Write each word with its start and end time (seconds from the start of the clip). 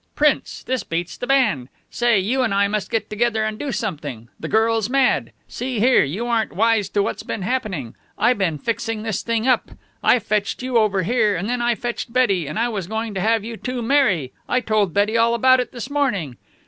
Prince, 0.15 0.63
this 0.63 0.83
beats 0.83 1.15
the 1.15 1.27
band. 1.27 1.69
Say, 1.91 2.19
you 2.19 2.41
and 2.41 2.55
I 2.55 2.67
must 2.67 2.89
get 2.89 3.07
together 3.07 3.43
and 3.43 3.59
do 3.59 3.71
something. 3.71 4.29
The 4.39 4.47
girl's 4.47 4.89
mad. 4.89 5.31
See 5.47 5.77
here, 5.79 6.03
you 6.03 6.25
aren't 6.25 6.53
wise 6.55 6.89
to 6.89 7.03
what's 7.03 7.21
been 7.21 7.43
happening. 7.43 7.95
I 8.17 8.33
been 8.33 8.57
fixing 8.57 9.03
this 9.03 9.21
thing 9.21 9.47
up. 9.47 9.69
I 10.01 10.17
fetched 10.17 10.63
you 10.63 10.79
over 10.79 11.03
here, 11.03 11.35
and 11.35 11.47
then 11.47 11.61
I 11.61 11.75
fetched 11.75 12.11
Betty, 12.11 12.47
and 12.47 12.57
I 12.57 12.67
was 12.67 12.87
going 12.87 13.13
to 13.13 13.21
have 13.21 13.43
you 13.43 13.57
two 13.57 13.83
marry. 13.83 14.33
I 14.49 14.59
told 14.59 14.91
Betty 14.91 15.17
all 15.17 15.35
about 15.35 15.59
it 15.59 15.71
this 15.71 15.87
morning." 15.87 16.37